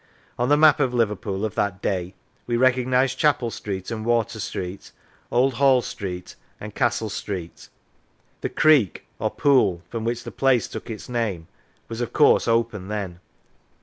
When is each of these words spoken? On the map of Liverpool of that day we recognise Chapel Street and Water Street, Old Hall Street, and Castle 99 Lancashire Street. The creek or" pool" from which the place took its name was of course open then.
On 0.39 0.49
the 0.49 0.57
map 0.57 0.79
of 0.79 0.95
Liverpool 0.95 1.45
of 1.45 1.53
that 1.53 1.79
day 1.79 2.15
we 2.47 2.57
recognise 2.57 3.13
Chapel 3.13 3.51
Street 3.51 3.91
and 3.91 4.03
Water 4.03 4.39
Street, 4.39 4.91
Old 5.31 5.53
Hall 5.53 5.83
Street, 5.83 6.35
and 6.59 6.73
Castle 6.73 7.05
99 7.05 7.37
Lancashire 7.39 7.45
Street. 7.45 7.69
The 8.41 8.49
creek 8.49 9.05
or" 9.19 9.29
pool" 9.29 9.83
from 9.91 10.03
which 10.03 10.23
the 10.23 10.31
place 10.31 10.67
took 10.67 10.89
its 10.89 11.07
name 11.07 11.45
was 11.87 12.01
of 12.01 12.13
course 12.13 12.47
open 12.47 12.87
then. 12.87 13.19